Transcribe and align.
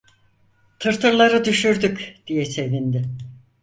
"Tırtılları 0.79 1.45
düşürdük" 1.45 2.15
diye 2.27 2.45
sevindi. 2.45 3.09